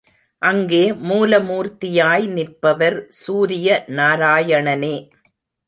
[0.41, 3.85] அங்கே மூல மூர்த்தியாய் நிற்பவர் சூரிய
[3.87, 4.95] நாராயணனே.